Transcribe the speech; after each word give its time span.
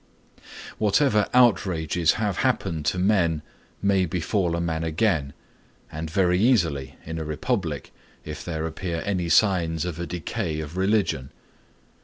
Whatever 0.79 1.27
outrages 1.31 2.13
have 2.13 2.37
happened 2.37 2.87
to 2.87 2.97
men 2.97 3.43
may 3.83 4.07
befall 4.07 4.55
a 4.55 4.59
man 4.59 4.83
again; 4.83 5.31
and 5.91 6.09
very 6.09 6.39
easily 6.39 6.95
in 7.05 7.19
a 7.19 7.23
republic, 7.23 7.93
if 8.25 8.43
there 8.43 8.65
appear 8.65 9.03
any 9.05 9.29
signs 9.29 9.85
of 9.85 9.99
a 9.99 10.07
decay 10.07 10.59
of 10.59 10.75
religion. 10.75 11.29